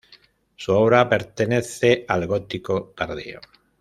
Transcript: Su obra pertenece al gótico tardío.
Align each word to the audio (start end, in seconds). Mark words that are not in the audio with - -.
Su 0.55 0.73
obra 0.73 1.07
pertenece 1.07 2.05
al 2.07 2.25
gótico 2.25 2.91
tardío. 2.97 3.39